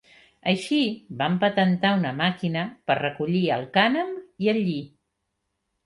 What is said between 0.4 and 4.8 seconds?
Així, van patentar una màquina per recollir el cànem i el lli.